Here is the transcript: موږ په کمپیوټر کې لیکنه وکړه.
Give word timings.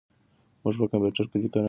موږ 0.63 0.75
په 0.79 0.85
کمپیوټر 0.91 1.25
کې 1.29 1.37
لیکنه 1.41 1.45
وکړه. 1.49 1.59